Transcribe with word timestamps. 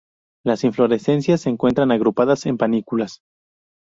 Las 0.43 0.63
inflorescencias 0.63 1.41
se 1.41 1.51
encuentran 1.51 1.91
agrupadas 1.91 2.47
en 2.47 2.57
panículas. 2.57 3.21